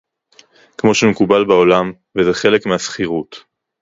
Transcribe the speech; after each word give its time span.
כמו 0.77 0.93
שמקובל 0.93 1.45
בעולם, 1.45 1.91
וזה 2.17 2.33
חלק 2.33 2.65
מהשכירות 2.65 3.43